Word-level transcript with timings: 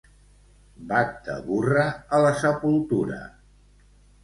Bac 0.91 1.11
de 1.27 1.35
burra, 1.51 1.85
a 2.19 2.23
la 2.25 2.33
sepultura. 2.41 3.23